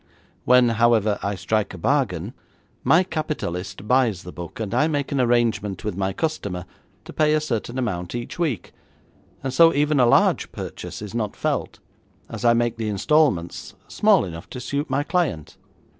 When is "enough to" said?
14.25-14.59